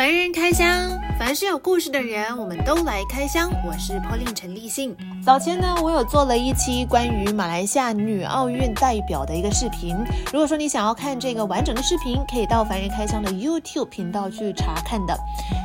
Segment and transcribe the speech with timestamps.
[0.00, 3.50] 凡人开箱，凡是有故事的人，我们都来开箱。
[3.66, 4.96] 我是 Paulin 陈立信。
[5.22, 9.94] 早前呢，我有做了一期关于马来西亚女奥运代表的一个视频。
[10.32, 15.14] 如果说你想要看这个完整的视频，可以到凡人开箱的 YouTube 频道去查看的。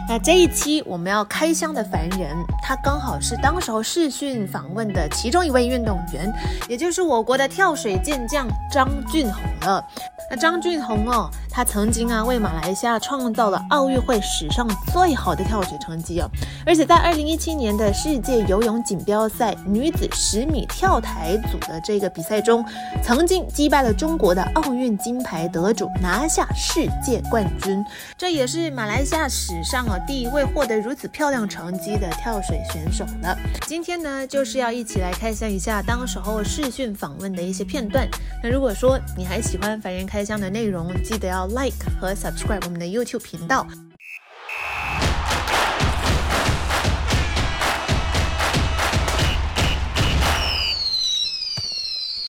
[0.09, 6.29] 那这一期我们要开箱的凡人，他刚好是当时候视讯访问的其中一位运动员，
[6.67, 9.81] 也就是我国的跳水健将张俊宏了。
[10.29, 16.29] 那张俊宏哦，他曾经啊为马来西亚创造了奥运会史上最好的跳水成绩哦，
[16.65, 22.65] 而且在二零一七年的世界游泳锦标赛女子十米跳台组的这个比赛中，
[23.03, 27.83] 曾经击败了中国的奥运金牌得主，拿下世界冠军。
[28.17, 33.37] 这也是马来西亚史上啊第一位获得如此漂亮成绩的跳水选手了。
[33.67, 38.07] 今天呢，就是要一起来开箱一下当时候视讯访问的一些片段。
[38.43, 43.65] 那如果说你还喜欢凡人开箱的内容，记得要 like 和 subscribe 我们的 YouTube 频道。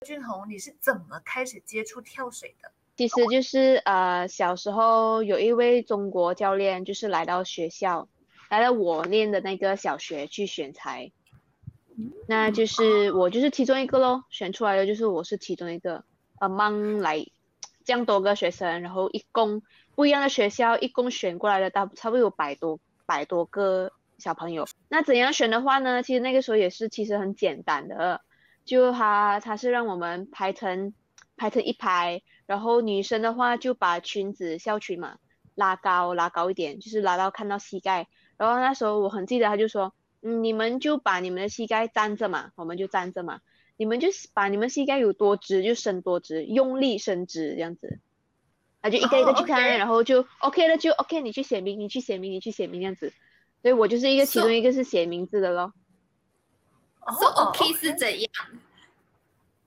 [0.05, 2.71] 俊宏，你是怎么开始接触跳水的？
[2.97, 8.09] 其实就是呃，小时候有一位中国教练，就是来到学校，
[8.49, 11.13] 来到我念的那个小学去选材，
[12.27, 16.05] 那就是我就是其中一个咯，选出来的就是我是其中一个
[16.39, 17.27] ，among 来
[17.87, 19.63] 这样多个学生，然后一共
[19.95, 24.67] 不一样的学校一共选过来的大差不多有百多百多个小朋友。
[24.89, 26.03] 那怎样选的话呢？
[26.03, 28.21] 其实那个时候也是其实很简单的。
[28.65, 30.93] 就他他是让我们排成
[31.37, 35.19] 排成一排，然后女生的话就把裙子校裙嘛
[35.55, 38.09] 拉高拉高一点，就是拉到看到膝盖。
[38.37, 43.39] 然后那时候我很记得，他就说，嗯，你们就把你们的膝盖站着嘛，我们就站着嘛。
[43.77, 48.01] 你们就把你们膝盖有多直就伸多直，用力伸直这样子。
[48.83, 53.13] 他就一个一个去看，然后就 OK 了，就 OK，你去写名，你去写名，你去写名这样子。
[53.63, 55.73] 所以我就是一个其中一个是写名字的咯。
[57.19, 58.31] 说 OK 是怎样？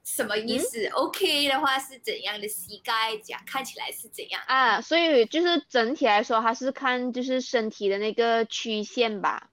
[0.06, 4.82] 什么意思？OK 的话是怎样的膝盖讲看起来是怎样啊？
[4.82, 9.50] 所以就是整体来说，还是看就是身体的那个曲线吧，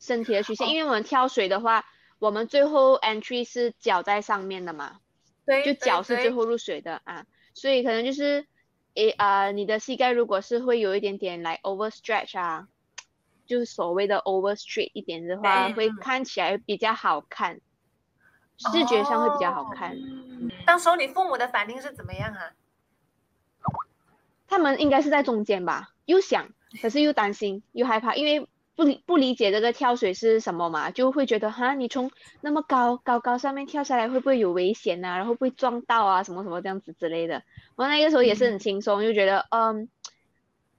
[0.00, 0.68] 身体的曲线。
[0.70, 1.84] 因为我们跳水的话，
[2.22, 5.00] 我们最后 entry 是脚在上面的嘛，
[5.44, 7.26] 对，就脚是最后入水的啊。
[7.52, 8.46] 所以可能就是
[8.94, 12.68] 诶啊，你的膝盖如果是会有一点点来 overstretch 啊。
[13.44, 17.60] 就是所谓的 overstretch 一点的话，会看起来比较好看，
[18.56, 19.98] 视觉上会比较好看。
[20.64, 22.52] 当时候你父母的反应是怎么样啊？
[24.46, 26.50] 他们应该是在中间吧，又想，
[26.80, 32.10] 可是又担心，又害怕，因为不理不理解这个跳水是什么嘛，就会觉得哈，你从
[32.40, 35.16] 那么高高高上面跳下来会不会有危险啊？
[35.16, 37.42] 然后会撞到啊，什么什么这样子之类的。
[37.76, 39.88] 我那个时候也是很轻松，就觉得嗯。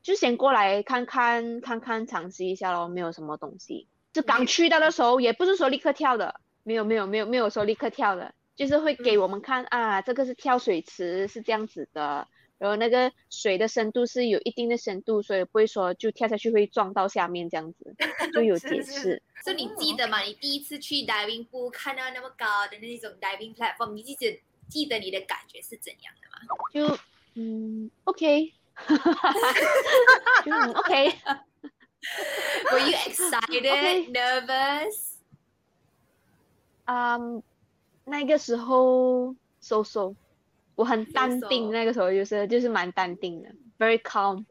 [0.01, 3.87] 就先过来看看，看看尝试一下咯，没有什么东西。
[4.11, 12.27] 就刚去到的时候，也不是说立刻跳的，没有没有没有没有说立刻跳的，就是会给我们看啊，这个是跳水池是这样子的，
[12.57, 17.95] 然后那个水的深度是有一定的深度，所以不会说就跳下去会撞到下面这样子，
[18.33, 19.21] 就有解释。
[19.43, 20.21] 所以你记得吗？
[20.21, 26.37] 你第一次去 diving pool 看到那么高的那种 diving platform，你记得记得你的感觉是怎样的吗？
[26.73, 26.97] 就
[27.35, 28.53] 嗯，OK。
[28.75, 29.51] 哈哈哈哈
[30.41, 31.13] 哈！OK。
[32.71, 35.13] Were you excited, nervous?
[36.85, 37.41] 嗯，
[38.03, 40.15] 那个时候，so so，
[40.75, 41.71] 我很淡定。
[41.71, 44.45] 那个时候就是就是蛮淡定的，very calm，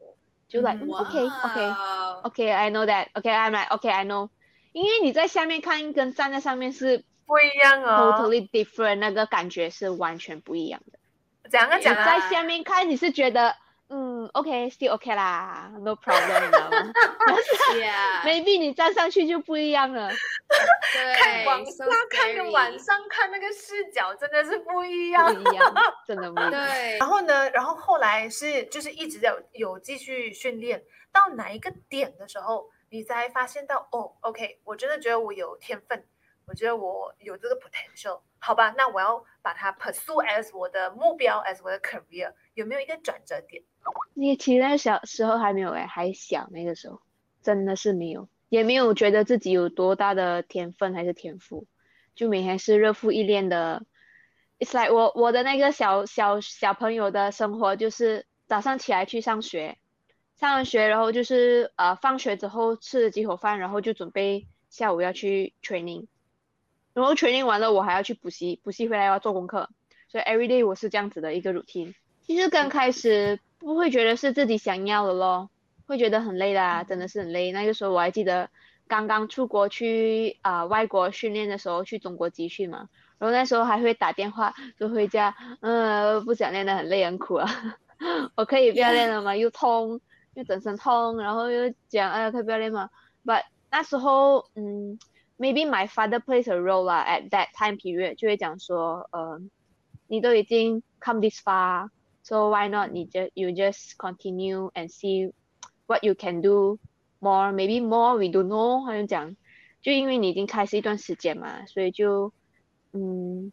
[0.47, 1.73] 就 like OK OK
[2.23, 4.29] OK I know that OK I'm like OK I know，
[4.71, 10.99] 因为你在下面看跟站在上面是不一样哦，totally different，那个感觉是完全不一样的。
[11.49, 12.05] 怎样讲啊？
[12.05, 13.55] 在下面看你是觉得。
[13.95, 16.93] 嗯，OK，still OK 啦，no problem，你知道吗？
[18.25, 20.09] maybe 你站上去就不一样了。
[21.15, 25.71] 看晚上看跟晚上看那个视角真的是不一样，不一样，
[26.07, 26.49] 真的不一样。
[26.49, 26.97] 对。
[26.97, 36.03] 然后呢，然后后来是就是一直有有继续训练，到哪一个点的时候，你才发现到哦，OK，我真的觉得我有天分。
[36.45, 43.63] 我觉得我有这个 potential，好吧，那我要把它 pursue as 我的目标，as 我的 career，有没有一个转折点？
[44.13, 46.99] 你其实小时候还没有哎，还小那个时候，
[47.41, 51.67] 真的是没有，也没有觉得自己有多大的天分还是天赋，
[52.15, 53.85] 就每天是热敷一练的。
[54.59, 59.77] It's like 我我的那个小小小朋友的生活就是早上起来去上学，
[60.35, 66.07] 上完学然后就是呃放学之后吃了几口饭，然后就准备下午要去 training。
[66.93, 69.69] 然后训练完了，我还要去补习，补习回来要做功课，
[70.07, 71.93] 所以 every day 我是这样子的一个 routine。
[72.21, 75.49] 其实刚开始不会觉得是自己想要的咯，
[75.87, 75.97] 会。
[75.97, 77.51] 觉得很累的，真的是很累。
[77.51, 78.49] 那个时候我还记得
[78.87, 87.49] 刚刚出国去啊外国训练的时候，去中国集训嘛，然后那时候还会打电话就回家，嗯，不想练的很累很苦啊，
[88.35, 89.35] 我可以不要练了吗？
[89.35, 89.99] 又痛
[90.33, 92.89] 又整身痛，然后又讲哎呀可以不要练吗
[93.25, 94.97] ？But 那时候嗯
[95.37, 99.41] ，maybe my father plays a role 啦，at that time period 就会讲说，呃，
[100.07, 101.89] 你都已经 come this far。
[102.25, 105.33] So why not 你 just you just continue and see
[105.87, 106.79] what you can do
[107.19, 108.85] more, maybe more we don't know。
[108.85, 109.35] 好像讲，
[109.81, 112.31] 就因为你已经开始一段时间嘛，所以就
[112.93, 113.51] 嗯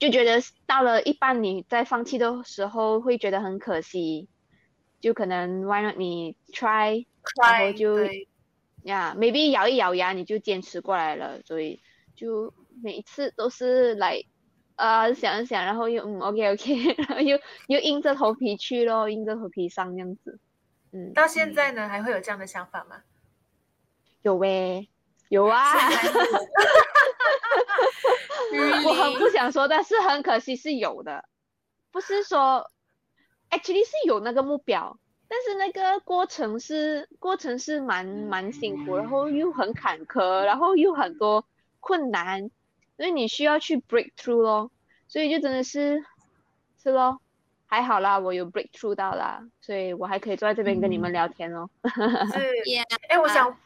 [0.00, 4.26] 就觉得到了一半你在放弃的时候会觉得很可惜，
[5.00, 7.06] 就可能 why not 你 try，
[7.40, 7.94] 然后就
[8.82, 11.80] 呀 maybe 咬一咬牙你就坚持过来了，所以
[12.16, 12.52] 就
[12.82, 14.22] 每一次都是来。
[14.74, 17.38] 呃，想一想，然后又嗯，OK OK， 然后又
[17.68, 20.40] 又硬着头皮去咯，硬着头皮上这样子，
[20.92, 21.12] 嗯。
[21.12, 23.02] 到现在呢，还会有这样的想法吗？
[24.22, 24.88] 有喂，
[25.28, 25.72] 有啊。
[28.86, 31.28] 我很不想说，但是很可惜是有的。
[31.92, 32.68] 不是说
[33.50, 34.98] ，actually 是有那个目标，
[35.32, 41.42] 但是那个过程是过程是蛮蛮辛苦，然后又很坎坷，然后又很多
[41.80, 42.50] 困难。
[42.98, 44.70] 所以你需要去 break through 咯，
[45.08, 46.04] 所以就真的是
[46.80, 47.18] 是咯，
[47.66, 51.70] 还好啦，我有 break through 到啦，所以我还可以坐在这边跟你们聊天哦。
[51.82, 52.38] 是，
[53.08, 53.56] 哎，我想，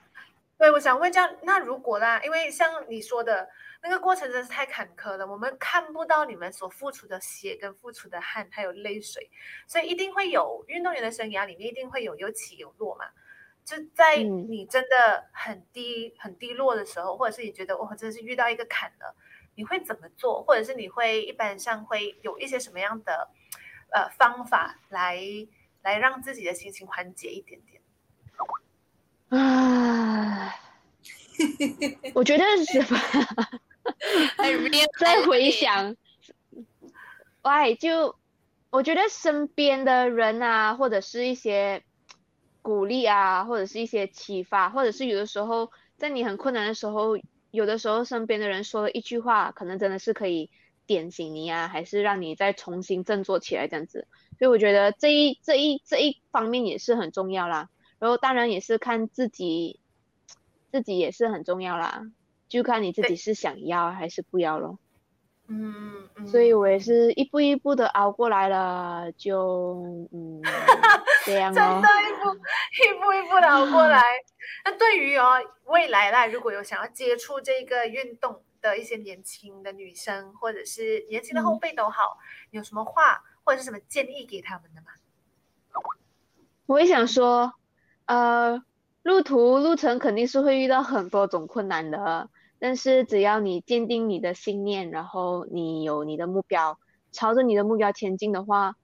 [0.56, 3.48] 对，我想问一下，那如果啦，因为像你说的
[3.88, 9.30] 那个过程真是太坎坷了，我们看不到你们所付出的血跟付出的汗还有泪水，
[9.68, 13.04] 所以一定会有运动员的生涯里面一定会有有起有落嘛。
[13.64, 19.14] 就在你真的很低很低落的时候，或者是你觉得我真的是遇到一个坎了，
[19.54, 20.42] 你会怎么做？
[20.42, 23.30] 或者是你会一般上会有一些什么样的
[23.92, 25.20] 呃方法来
[25.82, 27.80] 来让自己的心情缓解一点点？
[29.28, 30.54] 啊，
[32.14, 33.00] 我觉得是吧？
[34.98, 35.96] 在回想，
[37.42, 38.16] 喂，就
[38.70, 41.82] 我觉得身边的人啊，或者是一些。
[42.62, 47.16] 鼓励啊，或者是一些启发，或者是有的时候在你很困难的时候，
[47.52, 50.50] 有的时候身边的人说了一句话，可能真的是可以
[50.84, 54.08] 点醒你啊，还是让你再重新振作起来这样子。
[54.36, 57.68] 所以我觉得这一这一这一方面也是很重要啦。
[58.00, 59.78] 然后当然也是看自己，
[60.72, 62.02] 自己也是很重要啦，
[62.48, 64.78] 就看你自己是想要还是不要咯。
[65.48, 70.42] 嗯，嗯所以我也是一步一步的熬过来了，就嗯
[71.24, 74.02] 这样 真的，一步一步一步的熬过来。
[74.64, 82.18] 那对于哦未来啦，如果有想要接触这个运动的一些年轻的女生，或者是年轻的后辈都好，
[82.50, 84.88] 有什么话或者是什么建议给他们的吗？
[86.66, 87.52] 我也想说，
[88.06, 88.60] 呃，
[89.04, 92.28] 路途路程肯定是会遇到很多种困难的。
[92.58, 96.78] 但是只要你坚定你的信念，然后你有你的目标，
[97.12, 98.76] 朝着你的目标前进的话，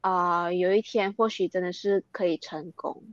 [0.00, 3.04] 啊，有一天或许真的是可以成功。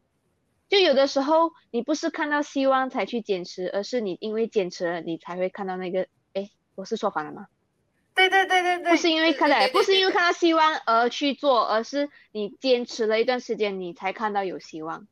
[0.69, 6.08] 就有的时候你不是看到希望才去坚持，而是你因为坚持了，你才会看到那个。
[6.34, 7.48] 哎，我是说反了吗？
[8.14, 15.08] 对对对对对，不是因为看到，不是因为看到希望而去做，而是你坚持了一段时间，你才看到有希望。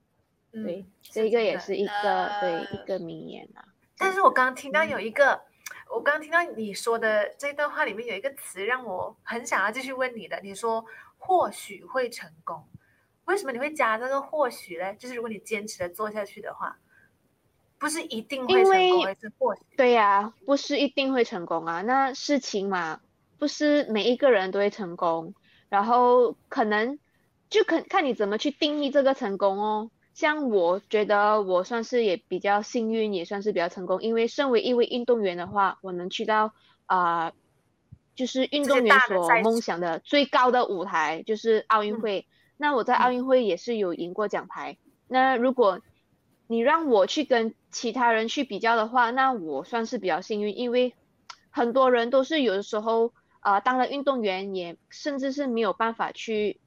[0.52, 3.75] 对，这个也是一个对一个名言啊。
[3.98, 5.42] 但是我刚刚听到有一个，
[5.90, 10.40] 我刚刚听到你说的这段话里面有一个词让我很想要继续问你的。
[10.44, 10.86] 你说
[11.18, 12.68] 或许会成功，
[13.26, 14.96] 为什么你会加这个或许嘞？
[15.00, 16.78] 就是如果你坚持的做下去的话，
[17.78, 19.62] 不是一定会成功，而是或许。
[19.78, 21.82] 对呀，不是一定会成功啊。
[21.82, 23.00] 那事情嘛，
[23.38, 25.34] 不是每一个人都会成功，
[25.70, 27.00] 然后可能
[27.50, 29.90] 就看看你怎么去定义这个成功哦。
[30.16, 36.54] 像我觉得我算是也比较幸运，也算是比较成功，因为身为一位运动员的话，我能去到
[36.86, 37.34] 啊，
[38.16, 42.26] 就是运动员所梦想的最高的舞台，就是奥运会。
[42.56, 44.78] 那我在奥运会也是有赢过奖牌。
[45.10, 45.82] 那如果
[46.48, 50.94] 你让我去跟其他人去比较的话，那我算是比较幸运，因为
[51.50, 56.62] 很多人都是有的时候啊，当了运动员也甚至是没有办法去。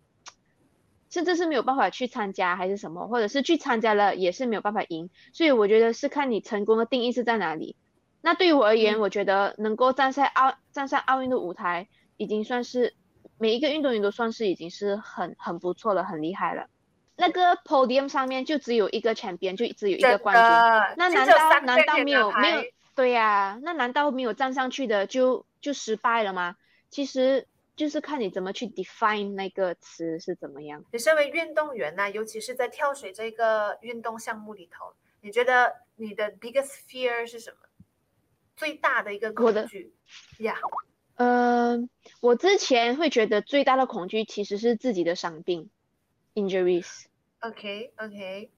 [1.11, 7.77] 甚至是没有办法去参加，还是什么，或者是去参加了也是没有办法赢，所以我觉得是看你成功的定义是在哪里。
[8.21, 12.95] 那对于我而言，我觉得能够站在奥站上奥运的舞台，已经算是
[13.39, 16.67] 每一个运动员都算是已经是很很不错了，很厉害了。
[17.17, 22.63] 那个 podium 上面就只有一个 champion，就只有一个冠军，那难道难道没有没有？
[22.95, 26.57] 对呀，那难道没有站上去的就就失败了吗？
[26.91, 27.47] 其实。
[27.79, 30.85] 就是看你怎么去 define 那个词是怎么样。
[30.93, 37.59] 你身为运动员呢，尤其是在跳水这个运动项目里头，你觉得你的 biggest fear 是什么？
[38.57, 39.95] 最大的一个恐惧
[40.41, 40.57] 呀？
[41.15, 41.79] 呃，
[42.21, 45.71] 我之前会觉得最大的恐惧其实是自己的伤病
[46.35, 47.05] ，injuries。
[47.39, 48.51] OK OK。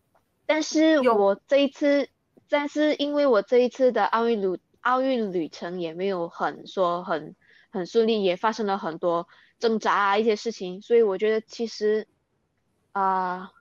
[0.46, 2.08] 但是我这一次，
[2.48, 7.36] 但是因为我这一次的奥运旅奥运旅程也没有很说很。
[7.70, 12.06] 很顺利，也发生了很多挣扎啊一些事情，所以我觉得其实
[12.92, 13.52] 啊，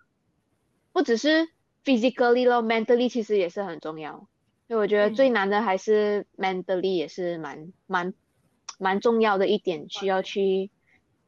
[0.91, 1.47] 不只是
[1.85, 4.27] physically 咯，mentally 其实也是很重要。
[4.67, 8.13] 所以我觉得最难的还是 mentally 也是蛮蛮
[8.77, 10.69] 蛮重要的一点，需要去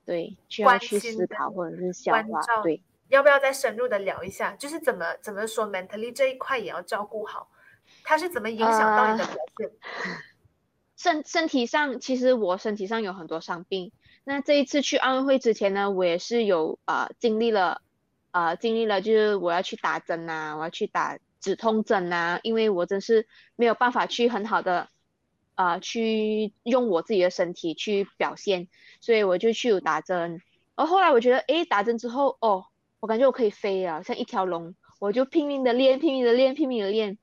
[0.06, 2.62] 对需要去思考或者是消化。
[2.64, 4.56] 对，要不要再深入的聊一下？
[4.58, 7.50] 就是怎么怎么说 mentally 这一块也要照顾好，
[8.04, 9.72] 它是怎么影响到你的表现？
[11.02, 13.92] 身身体上，其实我身体上有很多伤病。
[14.24, 17.82] 那这一次去奥运会之前呢，我也是有啊经历了，
[18.30, 24.90] 啊经历了，就是我要去打针呐，我要去打止痛针呐，因为我真是没有办法去很好的
[25.56, 28.68] 啊去用我自己的身体去表现，
[29.00, 30.40] 所以我就去打针。
[30.76, 32.66] 而后来我觉得，哎，打针之后，哦，
[33.00, 37.18] 我感觉我可以飞了，像一条龙，我就拼命的练，拼命的练，拼命的练。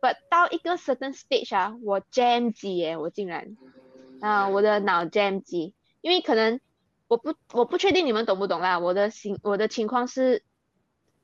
[0.00, 3.56] But 到一个 certain stage 啊，我 jam 机耶，我竟然
[4.20, 6.58] 啊，我的脑 jam 机，因为可能
[7.06, 8.78] 我不我不确定你们懂不懂啦。
[8.78, 10.42] 我的情我的情况是，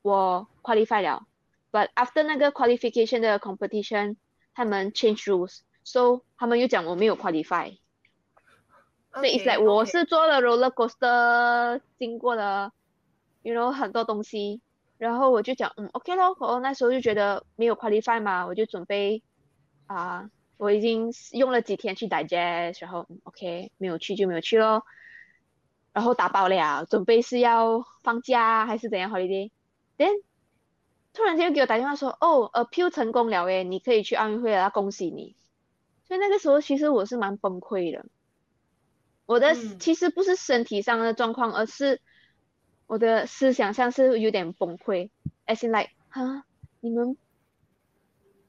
[0.03, 1.27] 我 qualify 了
[1.73, 4.17] ，but after 那个 qualification 的 competition，
[4.53, 7.79] 他们 change rules，so 他们又讲我没有 qualify。
[9.15, 12.73] 所以 it's like 我是坐了 roller coaster 经过了
[13.41, 14.61] ，you know 很多东西。
[14.99, 19.23] 然后我就讲，嗯，OK 咯，我那时候就觉得没有 qualify 嘛，我就准备
[19.87, 24.85] 啊，我已经用了几天去 digest，然后 OK 没有去就没有去咯。
[25.93, 30.23] 然后打包了，准备是要放假还是怎样 holiday？Then
[31.13, 35.37] 突然间给我打电话说，哦，appeal 成功了诶，你可以去奥运会了，恭喜你。
[36.09, 38.07] 所以那个时候其实我是蛮崩溃的，
[39.27, 42.01] 我的其实不是身体上的状况，而是。
[42.87, 45.11] 我的思想上是有点崩溃
[45.47, 46.45] ，as in like，哈，
[46.81, 47.17] 你们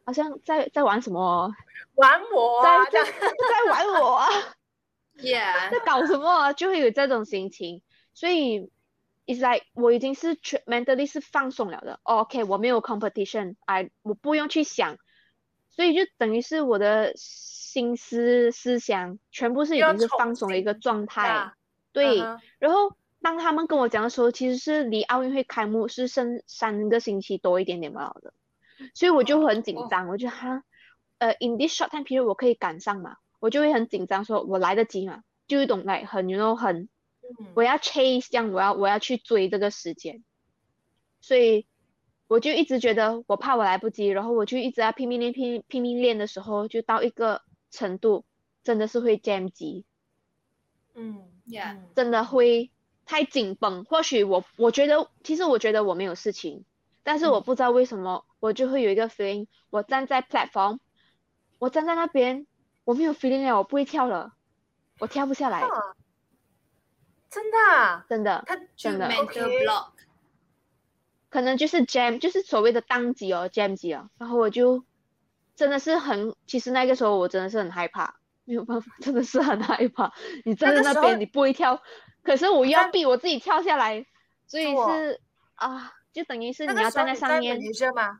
[0.06, 1.51] 好像在在玩什么？
[1.96, 2.62] 玩我？
[2.63, 4.27] 在在在玩我啊？
[5.17, 6.53] Yeah， 在搞什么？
[6.53, 7.82] 就会有这种心情，
[8.13, 8.70] 所以
[9.25, 12.00] It's like 我已经是 mentally 是放松了的。
[12.03, 14.98] OK，我没有 competition，I 我不用去想，
[15.72, 21.51] 所以就等于是我的心思思想全部是已经是放松的一个状态，
[21.91, 22.20] 对，
[22.60, 22.96] 然后。
[23.20, 28.32] 当他们跟我讲的时候，其实是离奥运会开幕是剩三个星期多一点点吧的，
[28.94, 30.08] 所以我就很紧张。
[30.08, 30.64] 我觉得哈，
[31.18, 36.88] 呃，in this short time period 我可以赶上嘛，我就会很紧张，说我来得及嘛，就一种来很，you know 很，
[37.56, 40.24] 我要 chase 这样，我要我要去追这个时间，
[41.20, 41.66] 所以
[42.28, 48.26] 我就一直觉得我怕我来不及，然后我就一直要拼命练拼拼命练的时候，就到一个程度，
[48.64, 49.86] 真的是会 jam 机，
[50.94, 52.70] 嗯，yeah，真的会。
[53.08, 56.66] 太紧绷，或许我我觉得，其实我觉得我没有事情，
[57.04, 60.80] 但是我不知道为什么我就会有一个 feeling，我站在 platform，
[61.58, 62.46] 我站在那边，
[62.84, 64.34] 我没有 feeling 了，我不会跳了，
[65.00, 65.64] 我跳不下来。
[67.30, 68.06] 真的？
[68.08, 68.46] 真的？
[68.76, 69.88] 真的 block，
[71.30, 74.84] 可能就是 jam，就是所谓的当机哦，jam 机哦，然后我就
[75.56, 80.14] 真的是很，其实那个时候我真的是很害怕，没有办法，真的是很害怕。
[80.46, 81.82] 你站在那边，你不会跳。
[82.27, 84.05] 可是我要逼我自己跳下来，
[84.48, 85.22] 所以是
[85.55, 87.57] 啊，就等于是你要站在上面。
[87.96, 88.19] 吗？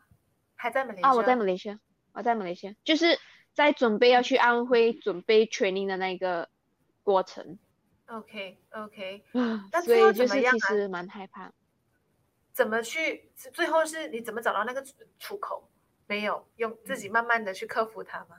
[0.56, 1.10] 还在马来西亚？
[1.10, 1.80] 啊，我在马来西亚，
[2.14, 3.20] 我在马来西亚，就是
[3.54, 6.48] 在准备要去安徽准备 training 的那个
[7.04, 7.60] 过程。
[8.06, 9.26] OK OK，
[9.74, 11.52] 那所以就是其实蛮害怕。
[12.54, 13.30] 怎么去？
[13.36, 14.82] 最后是你怎么找到那个
[15.20, 15.70] 出口？
[16.08, 18.38] 没有用自己慢慢的去克服它吗？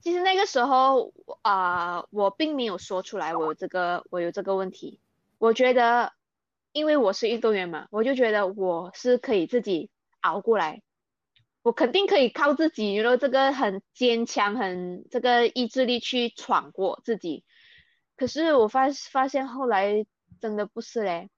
[0.00, 4.98] 其实那个时候啊，我并没有说出来我有这个我有这个问题。
[5.36, 6.12] 我觉得，
[6.72, 9.90] 因为我是运动员嘛，我就觉得我是可以自己
[10.20, 10.82] 熬过来，
[11.62, 17.44] 我肯定可以靠自己，然后这个很坚强，很这个意志力去闯过自己。
[18.16, 20.06] 可是我发发现后来
[20.40, 21.28] 真的不是嘞，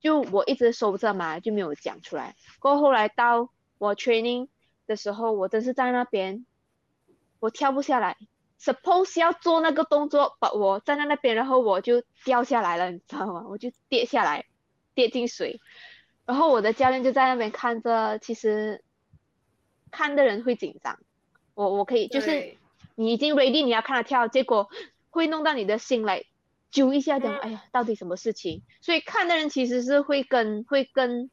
[0.00, 2.36] 就我一直收着嘛，就没有讲出来。
[2.60, 4.48] 过后来到我 training
[4.86, 6.46] 的时候，我真是在那边。
[7.40, 8.16] 我跳不下来
[8.60, 13.44] ，suppose 要做那个动作，把我站在那边，然后我就掉下来了，你知道吗？
[13.50, 14.46] 我就跌下来，
[14.94, 15.60] 跌进水，
[16.24, 18.82] 然后我的教练就在那边看着，其实
[19.90, 20.98] 看的人会紧张，
[21.54, 22.56] 我我可以就是
[22.94, 24.68] 你已经 ready 你要看他跳，结果
[25.10, 26.24] 会弄到你的心来
[26.70, 27.38] 揪一下，讲嗯。
[27.38, 28.62] 哎呀，到底什么事情？
[28.80, 31.30] 所以看的人其实是会跟会更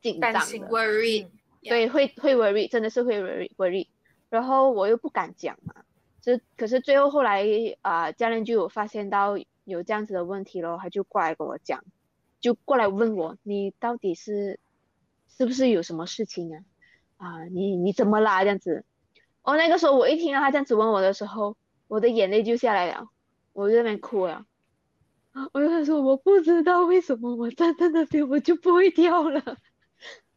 [0.00, 1.28] 紧张的，worried，
[1.62, 3.88] 对，会会 worry，真的是会 worry worry。
[4.32, 5.74] 然后我又不敢讲嘛，
[6.22, 7.46] 这可是最后后来
[7.82, 11.84] 啊、教练就有发现到有这样子的问题了，他就过来跟我讲，
[12.40, 14.58] 就过来问我，你到底是
[15.28, 16.64] 是不是有什么事情啊？
[17.18, 18.42] 啊，你你怎么啦？
[18.42, 18.86] 这样子。
[19.42, 23.08] 哦，那个时候我一听到他这样子问我的时候，我的眼泪就下来了，
[23.52, 24.46] 我就在那边哭了。
[25.52, 29.58] 我就跟他说我不知道为什么我站在那边我就不会跳了。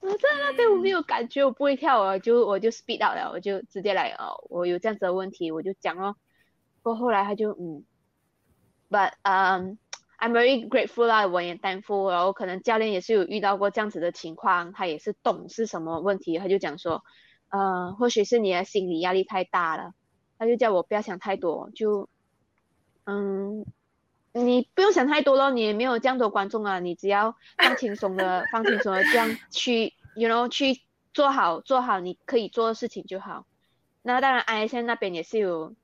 [0.05, 6.15] 我在那边我没有感觉，我不会跳啊，就我就 speed out 了，我就直接来哦，我有这样子的问题，我就讲哦。
[6.83, 7.83] 不过后来他就嗯
[8.89, 9.77] ，but um
[10.19, 17.03] I'm very grateful 啦，我也 thankful，然后可能教练也是有遇到过这样子的情况，他也是懂是什么问题，他就讲说，
[17.49, 19.93] 呃，或许是你的心理压力太大了，
[20.37, 22.09] 他就叫我不要想太多，就
[23.05, 23.65] 嗯。
[24.37, 30.81] 你不用想太多咯，你也没有这样多观众啊，你只要放轻松的、放轻松的这样去，you know，去
[31.13, 33.45] 做好做好你可以做的事情就好。
[34.01, 35.75] 那当然，ISN 那边也是有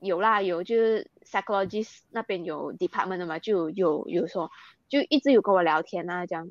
[0.00, 4.50] 有啦，有就是 psychologist 那边有 department 的嘛，就有有有说，
[4.88, 6.50] 就一直有跟我聊天啊，这样，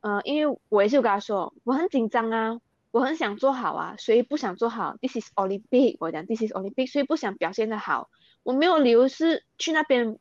[0.00, 8.10] 呃，因为我也是有跟他说，我很紧张啊，我很想做好啊，谁不想做好？This is Olympic，我讲 This is Olympic，所以不想表现的好，
[8.42, 10.18] 我没有理由是去那边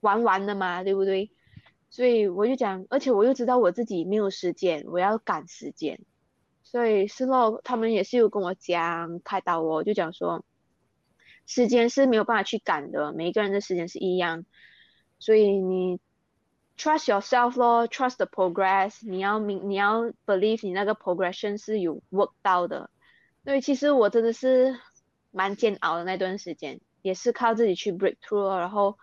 [0.00, 1.30] 玩玩的嘛，对不对？
[1.90, 6.00] 所以我就讲，而且我又知道我自己没有时间，我要赶时间，
[6.62, 10.44] 所以是咯，他们也是有跟我讲开导我，就讲说，
[11.46, 14.46] 时间是没有办法去赶的，每一个人的时间是一样，
[15.18, 15.98] 所以你
[16.78, 22.88] trust yourself 咯，trust the progress，你要明你要 believe 你那个 progression 是有 work 到的，
[23.44, 24.78] 所以其实我真的是
[25.32, 28.96] 蛮煎熬的那段时间，也是靠自己去 break through，然后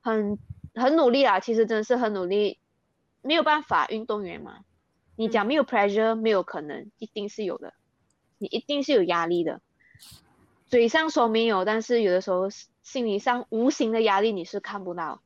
[0.00, 0.38] 很
[0.74, 2.58] 很努力啦，其实真的是很努力，
[3.22, 4.60] 没有办法，运动员嘛，
[5.16, 7.74] 你讲没有 pressure 没有可能，一定是有的，
[8.38, 9.60] 你一定是有压力的，
[10.68, 12.48] 嘴上说没有，但是有的时候
[12.82, 15.22] 心理上无形的压力你是看不到，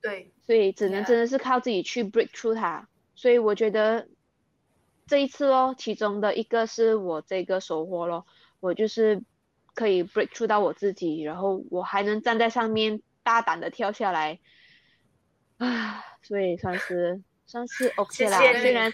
[0.00, 2.88] 对，所以只能真的是靠自己去 break through 它。
[3.14, 4.08] 所以我觉得
[5.06, 8.26] 这一次哦，其中的一个是我这个收获咯，
[8.60, 9.22] 我就是
[9.74, 14.40] 可以 break through 到我自己，然后我还能站在上面大胆的跳下来，
[15.60, 18.38] 啊，所以算是算是 OK 啦。
[18.38, 18.92] 谢谢虽然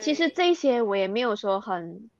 [0.00, 2.10] 其实这些我也没有说很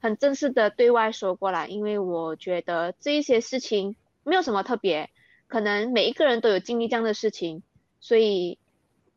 [0.00, 5.08] 很正式的对外说过啦，因为我觉得这一些事情没有什么特别，
[5.46, 7.62] 可能每一个人都有经历这样的事情，
[8.00, 8.58] 所以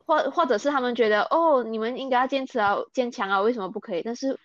[0.06, 4.02] 或或者是他们觉得哦，你们应该要坚持啊，坚强啊，为什么不可以？
[4.04, 4.40] 但是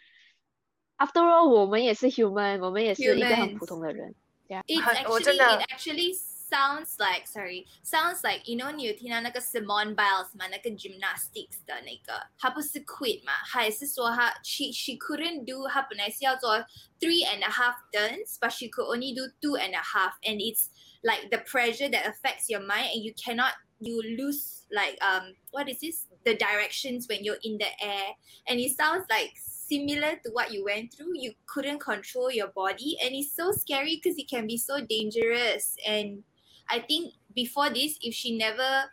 [0.96, 4.14] after all，我们也是 human，我们也是一个很普通的人。
[4.48, 4.56] 很
[5.10, 6.16] 我 actually 真的 it actually
[6.51, 14.33] sounds like sorry sounds like you know 你有听到那个 Simone Biles 嘛，那个 gymnastics 的那个，她不是 quit 嘛，她也是说她
[14.43, 16.57] she she couldn't do 她本来是要做
[16.99, 20.67] three and a half turns，but she could only do two and a half and it's
[21.03, 25.67] like the pressure that affects your mind and you cannot you lose like um what
[25.69, 28.13] is this the directions when you're in the air
[28.47, 32.97] and it sounds like similar to what you went through you couldn't control your body
[33.01, 36.23] and it's so scary because it can be so dangerous and
[36.69, 38.85] i think before this if she never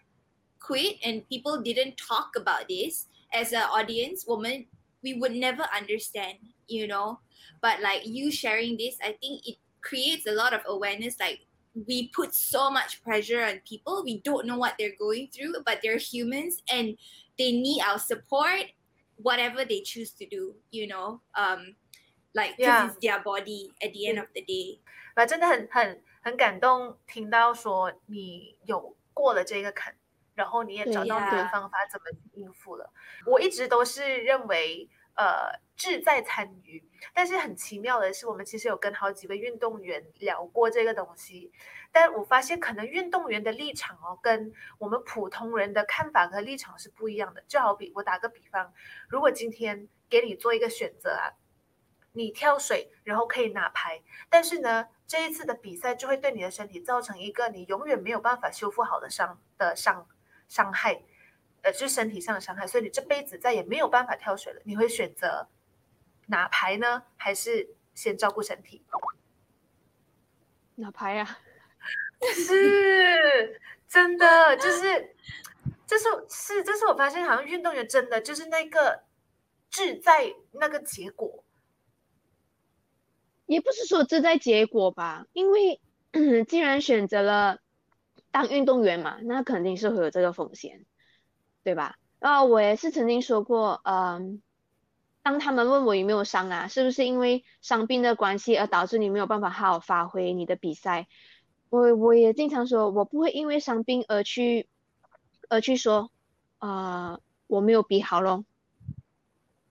[0.60, 4.66] quit and people didn't talk about this as an audience woman
[5.02, 6.34] we would never understand
[6.66, 7.18] you know
[7.62, 11.40] but like you sharing this i think it creates a lot of awareness like
[11.86, 15.78] we put so much pressure on people we don't know what they're going through but
[15.82, 16.96] they're humans and
[17.38, 18.64] they need our support
[19.16, 21.74] whatever they choose to do you know um
[22.34, 22.86] like 'cause Yeah.
[22.90, 24.80] it's their body at the end of the day
[25.14, 29.93] 啊，真的很很 很感动，听到说你有过了这个坎，
[30.33, 32.89] 然后你也找到你的方法怎么去应付了。
[33.25, 36.81] 我一直都是认为，呃，志在参与，
[37.13, 41.51] 但是很奇妙的是，我们其实有跟好几位运动员聊过这个东西，
[41.91, 47.43] 但我发现可能运动员的立场哦，跟我们普通人的看法和立场是不一样的。
[47.49, 48.73] 就好比我打个比方，
[49.09, 51.35] 如果今天给你做一个选择啊，
[52.13, 60.07] 你跳水，然后可以拿牌，但是呢，这一次的比赛就会对你的身体造成一个你永远没有办法修复好的伤的伤
[60.47, 61.03] 伤害，
[61.63, 64.61] 呃，就是身体上的伤害，所以你这辈子再也没有办法跳水了。
[64.63, 65.47] 你会选择
[66.27, 68.83] 拿牌呢，还是先照顾身体？
[70.75, 71.39] 哪牌啊？
[72.33, 75.15] 是真的，就是，
[75.85, 79.03] 这是是，这是我发现，好像运动员真的就是那个
[79.69, 81.42] 志在那个结果，
[83.45, 85.81] 也不是说这在结果吧，因为
[86.47, 87.59] 既然选择了
[88.31, 90.85] 当运动员嘛，那肯定是会有这个风险，
[91.63, 91.97] 对吧？
[92.19, 94.41] 啊，我也是曾经说过，嗯，
[95.21, 101.07] 当他们问我有没有伤啊，是不是因为伤病的关系而导致你没有办法好好发挥你的比赛？
[101.69, 104.69] 我我也经常说，我不会因为伤病而去
[105.49, 106.11] 而去说，
[106.59, 108.45] 啊，我没有比好咯。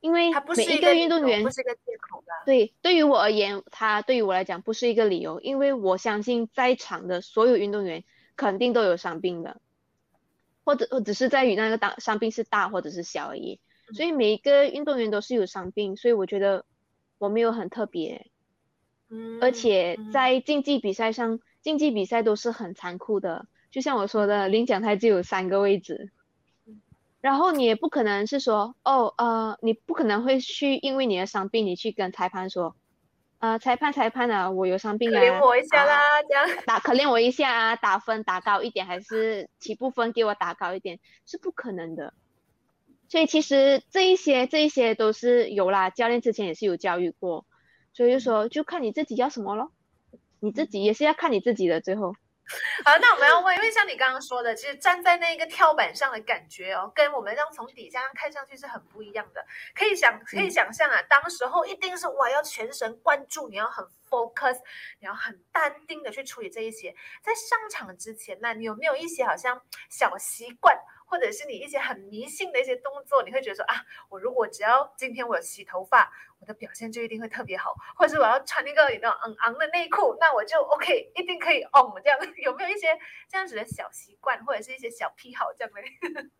[0.02, 2.32] 因为每一个运动员不是一个借口的。
[2.44, 8.02] 对，对于我而言，他对于我来讲不是一个理由，因为我相信在场的所有运动员
[8.34, 9.60] 肯定都有伤病的，
[10.64, 13.60] 或者或只是在于那个大伤病是大或者是小而已。
[13.94, 16.64] 所以每一个运动员都是有伤病，所以我觉得
[17.18, 18.26] 我没有很特别。
[19.08, 26.10] 嗯，而且在竞技比赛上，竞技比赛都是很残酷的，就像我说的，领奖台只有三个位置。
[27.22, 32.74] 然后你也不可能是说，哦，呃，你不可能会去因为你的伤病，你去跟裁判说，
[33.38, 42.12] 呃，裁判裁判啊，我有伤病啊，可怜我一下啦，这样 打可怜我一下啊，打分打高一点，还是起步分给我打高一点，是不可能的。
[43.08, 47.46] 所以其实这一些这一些都是有啦，教练之前也是有教育过，
[47.92, 49.70] 所以就说就看你自己要什么咯，
[50.40, 52.16] 你自己也是要看你自己的最后。
[52.84, 59.44] 好，那我们要问，因为像你刚刚说的，其实站在那个跳板上的感觉哦，跟我们这样从底下看上去是很不一样的。
[59.74, 64.58] 可以想，可以想象啊，当时候一定是哇，要全神贯注，你要很 focus，
[65.00, 66.94] 你要很淡定的去处理这一些。
[67.22, 70.76] 在上场之前，那你有没有一些好像小习惯？
[71.12, 82.18] 或者是你一些很迷信的一些动作，你会觉得说啊，我如果只要今天我洗头发，我的表现就一定会特别好，或者是我要穿一个那种昂昂的内裤，那我就 OK，一定可以 on 这样。
[82.42, 82.98] 有没有一些
[83.28, 85.70] 这样子的小习惯，或者是一些小癖好这样
[86.14, 86.30] 的？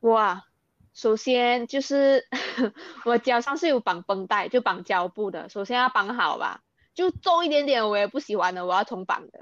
[0.06, 0.44] 哇，
[0.92, 2.28] 首先就是
[3.06, 6.62] 我脚上是有绑绷带，就绑胶布的，首先要绑好吧。
[6.94, 9.40] 就重一点点，我也不喜欢的，我要重绑的。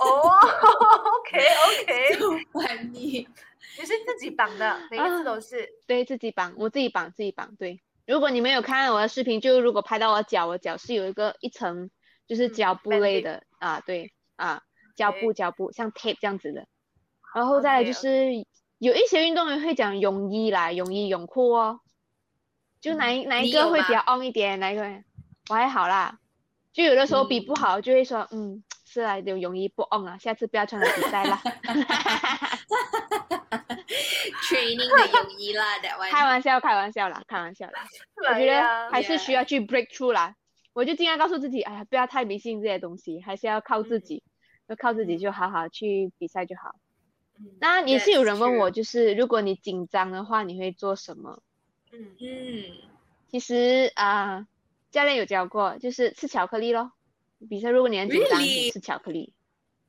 [0.00, 0.28] 哦
[1.20, 3.28] ，OK OK，烦你，
[3.78, 5.68] 你是自己绑的，每一次都是。
[5.86, 7.54] 对自己绑，我自己绑自己绑。
[7.56, 11.90] 对，如果你们有看我的视频，就如果拍到我脚，我脚是有一个一层，
[12.26, 14.62] 就是胶布类的啊，对啊，
[14.96, 16.66] 胶布胶布像 tape 这样子的。
[17.34, 18.32] 然后再来就是
[18.78, 21.80] 有一些运动员会讲泳衣啦，泳衣泳裤哦，
[22.80, 24.82] 就哪一哪一个会比较 on 一点，哪一个
[25.50, 26.18] 我还好啦。
[26.78, 31.42] 就有的时候比不好，就会说，嗯，是啊，有泳衣不 on 啊，下次不要穿来比赛啦。
[34.48, 35.64] Training 的泳衣啦，
[36.08, 37.84] 开玩笑，开玩笑啦，开玩笑啦。
[38.28, 40.36] 我觉得还是需要去 break through 啦。
[40.72, 44.22] 我就尽量告诉自己，哎呀，不要太迷信这些东西，还是要靠自己，
[44.68, 46.76] 就靠自己就好好去比赛就好。
[47.58, 51.42] 那也是有人问我，就是如果你紧张的话，你会做什么？
[51.90, 52.64] 嗯嗯，
[53.32, 54.46] 其实啊。
[54.90, 56.92] 教练有教过，就是吃巧克力咯。
[57.48, 59.34] 比如说，如果你很紧张，吃巧克力。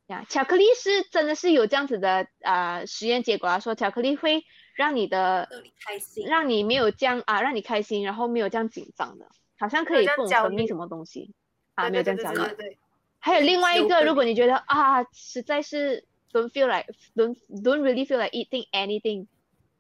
[0.08, 5.48] 呀，巧克力是真的是有这样子的啊实验结果啊，说巧克力会让你的
[5.86, 9.28] 开心，让你没有这样啊，让你开心，然后没有这样紧张的，
[9.60, 11.36] 好像可以分泌什么东西
[11.76, 12.78] 啊，没有这样焦虑。
[13.20, 19.28] 还有另外一个，如果你觉得啊，实在是 don't feel like don't don't really feel like eating anything。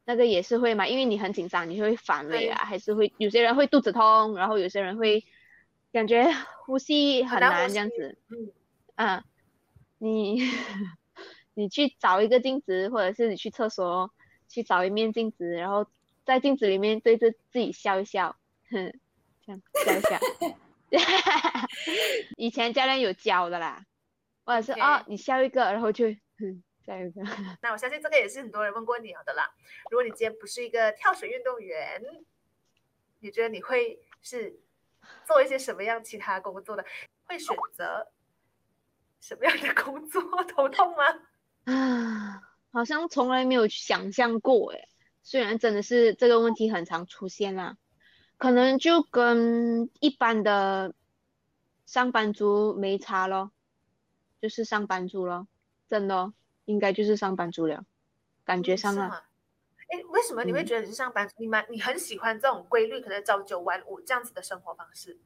[0.09, 5.23] 那个也是会嘛，因为你很紧张，你会反胃啊，还是会有些人会肚子痛，然后有些人会
[5.93, 6.33] 感觉
[6.65, 8.17] 呼吸很难这样子。
[8.29, 8.51] 嗯，
[8.95, 9.23] 啊，
[9.99, 10.41] 你
[11.53, 14.11] 你去找一个镜子，或者是你去厕所
[14.47, 15.85] 去找一面镜子，然后
[16.25, 18.35] 在镜子里面对着自己笑一笑，
[18.71, 18.91] 哼，
[19.45, 20.19] 这样笑一笑。
[22.35, 23.85] 以前教练有教的啦，
[24.43, 26.07] 或者是哦，你笑一个，然后就
[26.39, 26.63] 哼。
[27.61, 29.53] 那我相信这个也是很多人问过你的啦。
[29.91, 32.01] 如果你今天不是一个跳水运动员，
[33.19, 34.59] 你觉得你会是
[35.25, 36.85] 做一些什么样其他工作的？
[37.25, 38.11] 会选择
[39.19, 40.21] 什么样的工作？
[40.45, 41.03] 头痛吗？
[41.65, 44.87] 啊，好像从来没有想象过哎。
[45.21, 47.77] 虽然真的是这个问题很常出现啦，
[48.37, 50.95] 可能就跟一般的
[51.85, 53.51] 上班族没差咯，
[54.41, 55.47] 就是上班族咯，
[55.87, 56.33] 真的。
[56.69, 57.83] 应该就是上班族了，
[58.45, 59.25] 感觉上了。
[59.87, 61.33] 哎，为什么你会觉得你是上班族？
[61.39, 65.17] 你蛮你很喜欢这种规律，可能朝九晚五这样子的生活方式？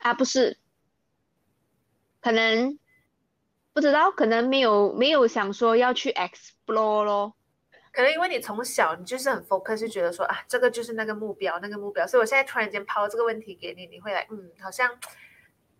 [0.00, 0.58] 啊，不是，
[2.20, 2.78] 可能
[3.72, 7.34] 不知道，可能没有没有想说要去 explore 咯。
[7.90, 12.06] 可能因为你从小你就是很 focus，就觉得说啊，这个就是那个目标，那个目标。
[12.06, 14.98] 所以我现在突然间抛这个问题给你，你会来，嗯，好像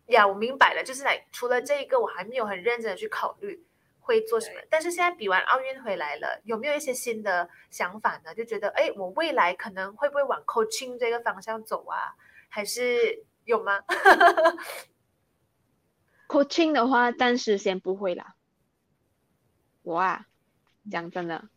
[0.06, 3.66] 呀，我明白了，就是来除了这一个，我还没有很认真的去考虑。
[4.00, 4.60] 会做什么？
[4.68, 8.34] 但是现在比完奥运回来了，有没有一些新的想法呢？
[8.34, 12.14] 就觉得，哎，我未来可能会不会往 coaching 这个方向走啊？
[12.48, 13.80] 还是有吗？
[16.28, 18.34] coaching 的话，暂时先不会啦。
[19.82, 20.26] 我啊，
[20.90, 21.48] 讲真的，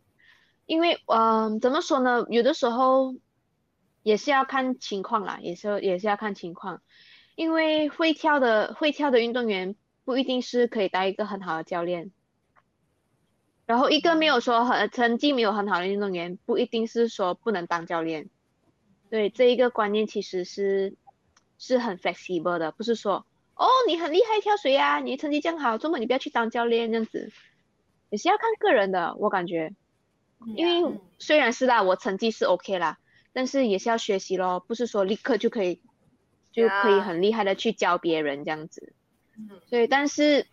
[0.66, 2.26] 因为嗯，怎么说呢？
[2.28, 3.14] 有的时候
[4.02, 6.82] 也是要看情况啦，也是也是要看情况，
[7.36, 12.10] 因为会跳的会跳的运动员不一定是可以当一个很好的教练，
[13.66, 18.28] 然后一个没有说很成绩没有很好的运动员，不一定是说不能当教练。
[19.10, 20.96] 对这一个观念其实是
[21.58, 23.24] 是很 flexible 的，不是说
[23.54, 27.32] 哦你很厉害跳水啊，你成绩这样好，周末你不要去当教练这样子，
[28.10, 29.72] 也是要看个人的，我感觉，
[30.56, 32.98] 因为虽然是啦，我成绩是 OK 啦，
[33.32, 35.80] 但是也是要学习咯，不是说立刻就可以
[36.52, 38.92] 就可以很厉害的去教别人这样子，
[39.66, 40.46] 所以但是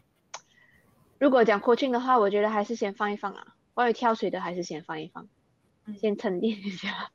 [1.22, 5.30] 如果讲 coaching 的话，我觉得还是先放一放啊，关于跳水的还是先放一放，
[5.96, 7.12] 先沉淀一下，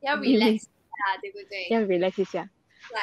[0.00, 1.68] 要 relax 啊，对不对？
[1.70, 2.50] 要 relax 一下，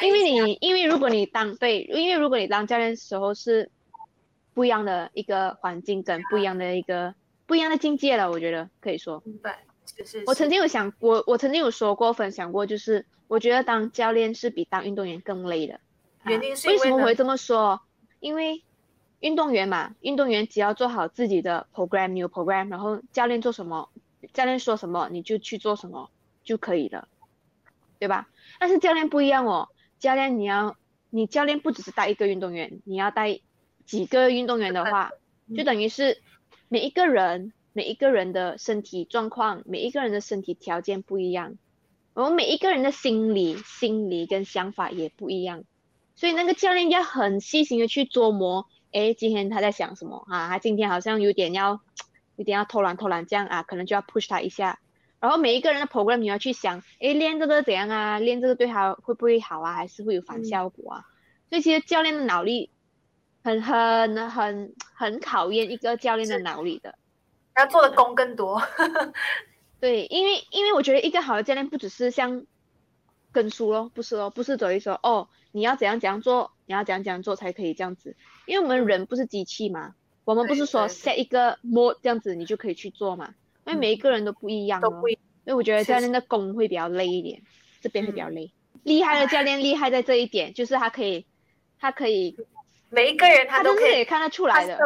[0.01, 3.71] 因为你因为如果你当对，因为如果你当教练时候是
[4.53, 9.23] 不一样的一个环境跟不一样的一个不一样的境界了，我觉得可以说。
[9.25, 9.63] 明白，
[10.03, 15.79] 是我曾经有想，我我曾经有说过分享过，就是我觉得当教练是比当运动员更累的。
[16.25, 17.79] 原因是为什么会这么说？
[18.19, 18.61] 因为
[19.21, 23.89] 运动员嘛，运动员只要做好自己的 program new program，然后教练做什么，
[24.33, 26.09] 教练说什么你就去做什么
[26.43, 27.07] 就可以了，
[27.99, 28.27] 对吧？
[28.59, 30.75] 但是教练不一样哦，教练你要，
[31.11, 33.39] 你教练不只是带一个运动员，你要带
[33.85, 35.11] 几个运动员的话，
[35.55, 36.19] 就等于是
[36.67, 41.57] 每一个人每一个人的身体状况，每一个人的身体条件不一样，
[42.15, 45.63] 我们每一个人的心理心理跟想法也不一样，
[46.15, 48.65] 所以那个教练要很细心的去琢磨。
[48.91, 50.47] 哎，今天他在想什么啊？
[50.49, 51.79] 他今天好像有点要，
[52.35, 54.79] 有点要偷懒偷懒这样啊，可能就要 push 他一下。
[55.19, 58.19] 然后每一个人的 program 你要去想，哎，练这个怎样啊？
[58.19, 59.73] 练这个对他会不会好啊？
[59.73, 61.05] 还是会有反效果啊？
[61.49, 62.71] 所以其实教练的脑力
[63.43, 66.95] 很很很很考验一个教练的脑力的，
[67.55, 68.61] 要做的功更多。
[69.79, 72.45] 对，因为因为我觉得一个好的教练不只是像
[73.31, 78.15] 跟书咯，不是哦，不是等于说哦，你要怎样怎样做，你要怎样怎样做才可以这样子。
[78.45, 83.33] 因为我们人不是机器嘛，我们不是说 set 一个 mode 这样子你就可以去做嘛。
[83.65, 85.13] 因为每一个人都不一样，都不一。
[85.45, 87.41] 所以我觉得教练的功会比较累一点，
[87.81, 88.51] 这边会比较累。
[88.83, 91.25] 厉害的教练厉害在这一点， 就是他可以，
[91.79, 92.35] 他可以
[92.89, 94.79] 每一个人他都可以看得出来的。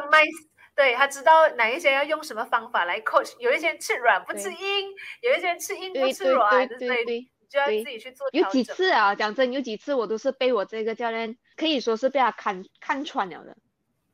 [0.76, 4.58] 对他知道哪一些要用什么方法来 coach，有一些人吃软不吃硬，
[5.22, 9.16] 有一些人吃硬不吃软，对对对，就要自己去做有几次啊？
[9.16, 13.56] 讲真，有几次我都是被我这个教练可以说是被他看看穿了的。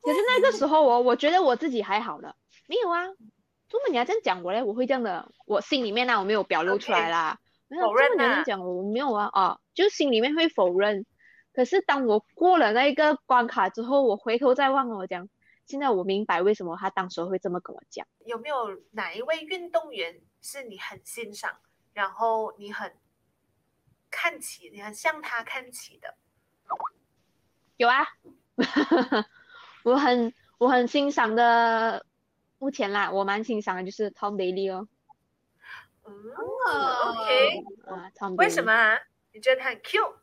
[0.02, 2.36] 可是那个时候我我觉得我自己还好的，
[2.68, 3.08] 没有啊。
[3.08, 4.62] 怎么你要这样讲我嘞？
[4.62, 7.40] 我会这样的，我心里面呢我没有表露出来啦。
[7.68, 11.06] 没有，否认你讲我没有啊啊，就心里面会否认。
[11.54, 15.28] 可是当我过了那一个关卡之后，我回头再望我讲，
[15.66, 18.06] 现在我明白为什么他当时会这么跟我讲。
[18.26, 21.52] 有没有哪一位运动员是你很欣赏，
[21.94, 22.94] 然后你很
[24.12, 26.16] 看齐，你很向他看齐的？
[27.78, 28.06] 有啊，
[29.84, 32.06] 我很我很欣赏的。
[32.60, 34.88] 目前啦，我蛮欣赏的就是 Tom Bailey 哦。
[36.04, 36.12] 哦
[37.10, 39.00] ，OK，啊，Tom，为什么啊？
[39.34, 40.16] 你觉得他很 Q？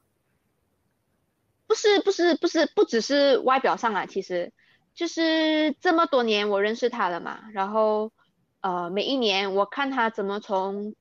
[1.66, 4.52] 不是，不是，不是，不只是外表上啊，其实
[4.94, 7.42] 就是这么多年我认识他了嘛。
[7.52, 8.12] 然后，
[8.60, 10.94] 呃，每一年我看他怎么从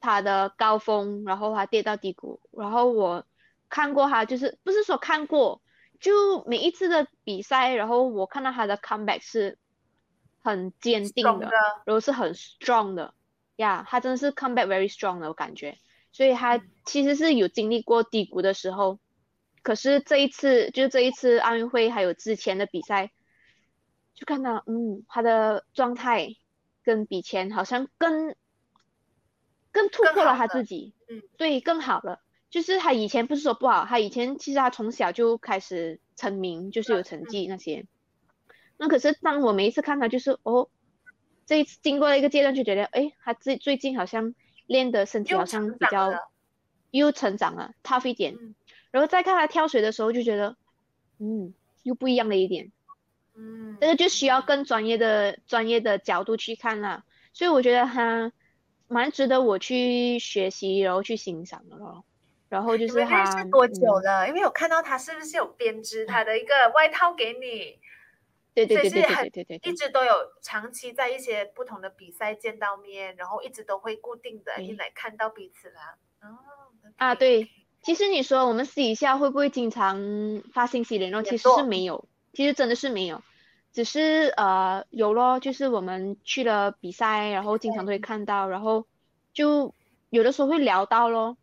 [0.00, 3.24] 他的高峰，然后他跌到低谷，然后我
[3.68, 5.62] 看过他，就是不是说看过，
[6.00, 9.58] 就每一次的比赛，然后我看到他的 comeback 是。
[10.40, 11.50] 很坚定的，
[11.84, 13.12] 然后是很 strong 的，
[13.56, 15.76] 呀，他真的是 come back very strong 的，我感觉，
[16.10, 18.98] 所以他其实是有经历过低谷的时候，
[19.62, 23.10] 可是这一次，就这一次奥运会还有之前的比赛，
[24.14, 26.28] 就看到，嗯，他的状态
[26.82, 28.34] 跟比前好像更
[29.72, 37.86] 更突破了他自己，嗯，对，更好了，就是他以前不是说不好，他以前其实他从小就开始成名，就是有成绩那些。
[38.76, 40.68] 那可是当我每一次看他，就是哦，
[41.46, 44.34] 这一次经过了一个阶段，就觉得哎，他最最近好像
[44.66, 46.12] 练的身体好像比较
[46.90, 48.36] 又成长了，tough 一点。
[48.90, 50.56] 然后再看他跳水的时候，就觉得
[51.18, 51.52] 嗯，
[51.82, 52.72] 又不一样了一点。
[53.34, 57.04] 嗯，这个就需要更专业的专业的角度去看了。
[57.32, 58.32] 所以我觉得他
[58.88, 62.04] 蛮值得我去学习，然后去欣赏的咯。
[62.48, 64.26] 然后就是他多久了？
[64.26, 67.78] 因为我看到他是不是有编织他的一个外套给你？
[68.54, 75.96] 对对对对对对对，一直都有长期在一些不同的比赛见到面，然后一直都会固定的一来看到彼此啦。
[76.22, 76.38] 哦，
[76.96, 77.48] 啊对，
[77.82, 81.22] 其实你说我们私底下会不会经常发信息联络？
[81.22, 83.22] 其实是没有，其实真的是没有，
[83.78, 88.88] 只是呃有咯，就是我们去了比赛，然后经常都会看到，然后
[89.32, 89.72] 就
[90.10, 91.36] 有的时候会聊到咯。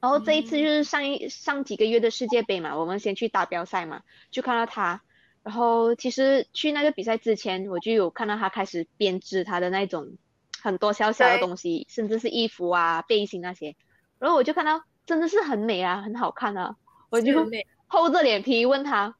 [0.00, 5.02] 然后这一次就是上一上几个月的世界杯嘛，我们先去打标赛嘛，就看到他。
[5.44, 10.16] 然后其实去那个比赛之前，我就有看到他开始编织他的那种
[10.60, 13.76] 很多小小的东西，甚至是衣服啊、背心那些。
[14.18, 16.74] 然后我就看到真的是很美啊，很好看啊，
[17.08, 17.48] 我就
[17.86, 19.14] 厚着脸皮问他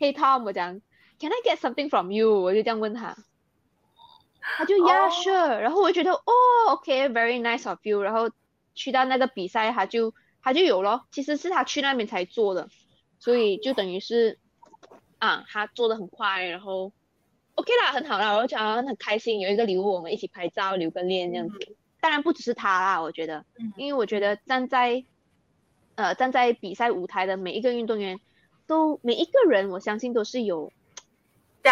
[0.00, 0.80] ：“Hey Tom，我讲
[1.22, 3.16] ，Can I get something from you？” 我就这样问他，
[4.40, 5.58] 他就 Yeah sure。
[5.58, 6.32] 然后我就觉得哦
[6.70, 8.02] ，OK，very nice of you。
[8.02, 8.28] 然后
[8.74, 12.68] 去到那个比赛，他就他就有咯，其实是他去那边才做的，
[13.20, 14.40] 所以就等于是
[15.20, 16.92] 啊，他做的很快，然后
[17.54, 21.76] OK 啦，很好啦，我讲很开心，有一个礼物，我们一起拍照留个念这样子。
[22.00, 23.44] 当然不只是他啦，我觉得，
[23.76, 25.04] 因为我觉得站在，
[25.94, 28.18] 呃，站在比赛舞台的每一个运动员，
[28.66, 30.72] 都每一个人，我相信都是有，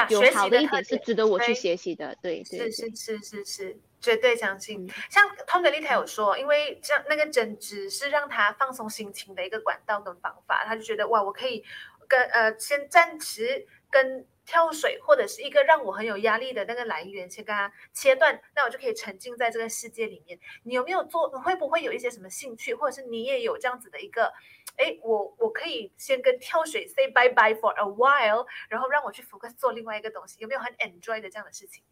[0.09, 2.71] 有好的一点是值得我去学习的，对对。
[2.71, 4.89] 是是是是是，绝对相信。
[5.11, 11.65] 像 Tom 跟丽塔有说，因为这样那个针织是让他放松心情的一个管道跟方法，他就觉得哇，我可以
[12.09, 14.27] 跟呃先暂时跟。
[14.47, 20.37] 跳水或者是一个让我很有压力的那个来源，先跟他切断，那我就可以沉浸在这个世界里面。
[20.65, 21.29] 你有没有做？
[21.29, 24.33] 会不会有一些什么兴趣，或者是你也有这样子的一个？
[24.77, 30.37] 哎，我我可以先跟跳水 say bye bye for a while，然后让我去 focus 做另外一个东西。
[30.41, 31.83] 有没有很 enjoy 的这样的事情？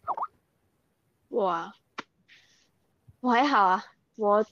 [1.28, 1.74] 哇，
[3.20, 3.84] 我还好啊，
[4.16, 4.46] 我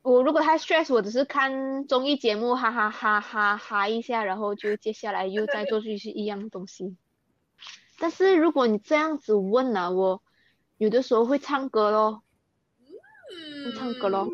[0.00, 6.96] 我如果太 stress，我只是看综艺节目，哈哈哈哈哈一下，然后就接下来又再做出是一样的东西。
[7.98, 10.22] 但是如果你这样子问呢，我
[10.78, 12.22] 有的时候会唱歌咯，
[13.64, 14.28] 会唱歌咯，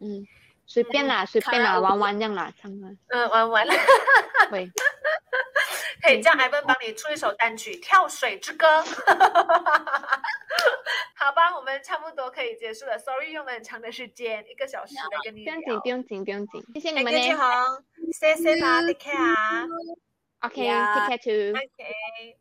[0.00, 0.26] 嗯，
[0.66, 3.66] 随便啦，随便啦，玩玩这样啦，唱歌，嗯，玩玩，
[4.50, 4.68] 会，
[6.02, 8.66] 可以叫艾文帮你出一首单曲《跳水之歌》，
[11.14, 17.30] 好吧，我们差不多可以结束了，Sorry 用了很长的时间，一个小时的跟你聊，不用紧，不用紧，不用紧，谢谢你们呢，谢
[18.12, 19.66] 谢，谢谢啦，Take care。
[20.42, 21.54] Okay, take care too.
[21.58, 22.36] Okay.